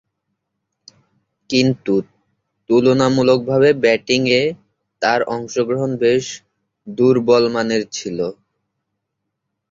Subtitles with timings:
[1.49, 1.93] কিন্তু
[2.69, 4.41] তুলনামূলকভাবে ব্যাটিংয়ে
[5.01, 6.25] তার অংশগ্রহণ বেশ
[6.87, 8.19] দূর্বলমানের ছিল।